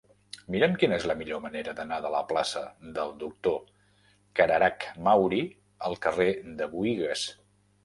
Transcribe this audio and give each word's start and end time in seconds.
Mira'm 0.53 0.71
quina 0.83 0.95
és 1.01 1.03
la 1.11 1.15
millor 1.19 1.41
manera 1.43 1.75
d'anar 1.79 1.99
de 2.05 2.11
la 2.15 2.21
plaça 2.31 2.63
del 2.97 3.13
Doctor 3.25 3.61
Cararach 4.41 4.89
Mauri 5.11 5.45
al 5.91 6.01
carrer 6.09 6.31
de 6.65 6.73
Buïgas. 6.75 7.31